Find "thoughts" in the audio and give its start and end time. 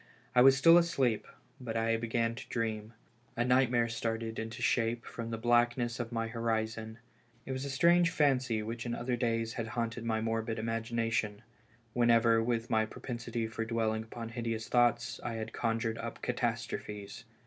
14.67-15.19